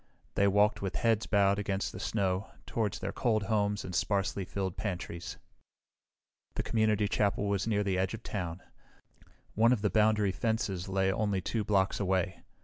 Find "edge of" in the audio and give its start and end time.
7.99-8.23